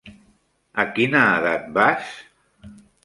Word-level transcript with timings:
A 0.83 0.85
quina 0.95 1.21
edat 1.41 1.69
vas? 1.77 2.11